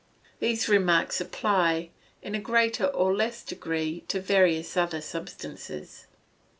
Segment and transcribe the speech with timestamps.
[0.39, 1.91] These remarks apply,
[2.23, 6.07] in a greater or less degree, to various other substances.